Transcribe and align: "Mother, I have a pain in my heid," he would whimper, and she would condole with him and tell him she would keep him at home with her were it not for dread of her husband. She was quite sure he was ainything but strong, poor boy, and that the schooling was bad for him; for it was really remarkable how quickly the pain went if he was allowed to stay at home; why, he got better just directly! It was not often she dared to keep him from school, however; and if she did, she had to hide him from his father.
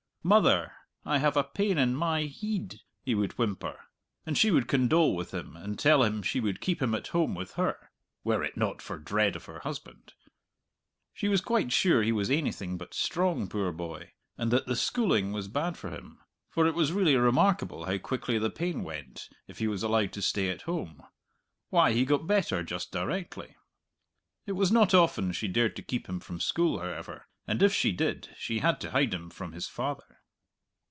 "Mother, 0.23 0.73
I 1.03 1.17
have 1.17 1.35
a 1.35 1.43
pain 1.43 1.79
in 1.79 1.95
my 1.95 2.27
heid," 2.31 2.75
he 3.01 3.15
would 3.15 3.39
whimper, 3.39 3.85
and 4.23 4.37
she 4.37 4.51
would 4.51 4.67
condole 4.67 5.15
with 5.15 5.33
him 5.33 5.55
and 5.55 5.79
tell 5.79 6.03
him 6.03 6.21
she 6.21 6.39
would 6.39 6.61
keep 6.61 6.79
him 6.79 6.93
at 6.93 7.07
home 7.07 7.33
with 7.33 7.53
her 7.53 7.89
were 8.23 8.43
it 8.43 8.55
not 8.55 8.83
for 8.83 8.99
dread 8.99 9.35
of 9.35 9.45
her 9.45 9.61
husband. 9.61 10.13
She 11.11 11.27
was 11.27 11.41
quite 11.41 11.71
sure 11.71 12.03
he 12.03 12.11
was 12.11 12.29
ainything 12.29 12.77
but 12.77 12.93
strong, 12.93 13.49
poor 13.49 13.71
boy, 13.71 14.11
and 14.37 14.51
that 14.51 14.67
the 14.67 14.75
schooling 14.75 15.31
was 15.31 15.47
bad 15.47 15.75
for 15.75 15.89
him; 15.89 16.19
for 16.51 16.67
it 16.67 16.75
was 16.75 16.93
really 16.93 17.15
remarkable 17.15 17.85
how 17.85 17.97
quickly 17.97 18.37
the 18.37 18.51
pain 18.51 18.83
went 18.83 19.27
if 19.47 19.57
he 19.57 19.67
was 19.67 19.81
allowed 19.81 20.13
to 20.13 20.21
stay 20.21 20.51
at 20.51 20.61
home; 20.61 21.01
why, 21.71 21.93
he 21.93 22.05
got 22.05 22.27
better 22.27 22.61
just 22.61 22.91
directly! 22.91 23.55
It 24.45 24.51
was 24.51 24.71
not 24.71 24.93
often 24.93 25.31
she 25.31 25.47
dared 25.47 25.75
to 25.77 25.81
keep 25.81 26.07
him 26.07 26.19
from 26.19 26.39
school, 26.39 26.77
however; 26.77 27.25
and 27.47 27.63
if 27.63 27.73
she 27.73 27.91
did, 27.91 28.29
she 28.37 28.59
had 28.59 28.79
to 28.79 28.91
hide 28.91 29.13
him 29.15 29.27
from 29.31 29.51
his 29.51 29.67
father. 29.67 30.19